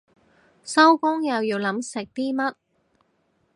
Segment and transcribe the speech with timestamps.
[0.63, 2.55] 收工又要諗食啲乜